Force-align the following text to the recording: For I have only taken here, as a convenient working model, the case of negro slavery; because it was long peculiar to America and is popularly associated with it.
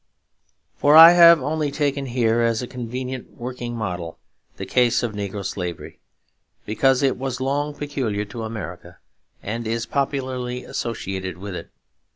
For 0.75 0.95
I 0.95 1.11
have 1.11 1.43
only 1.43 1.69
taken 1.69 2.07
here, 2.07 2.41
as 2.41 2.63
a 2.63 2.67
convenient 2.67 3.37
working 3.37 3.75
model, 3.75 4.17
the 4.57 4.65
case 4.65 5.03
of 5.03 5.13
negro 5.13 5.45
slavery; 5.45 5.99
because 6.65 7.03
it 7.03 7.17
was 7.17 7.39
long 7.39 7.75
peculiar 7.75 8.25
to 8.25 8.41
America 8.41 8.97
and 9.43 9.67
is 9.67 9.85
popularly 9.85 10.63
associated 10.63 11.37
with 11.37 11.55
it. 11.55 11.69